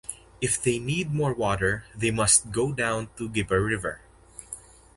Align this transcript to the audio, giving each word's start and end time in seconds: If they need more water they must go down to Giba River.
If 0.41 0.59
they 0.59 0.79
need 0.79 1.13
more 1.13 1.31
water 1.31 1.85
they 1.93 2.09
must 2.09 2.49
go 2.51 2.71
down 2.73 3.09
to 3.17 3.29
Giba 3.29 3.63
River. 3.63 4.01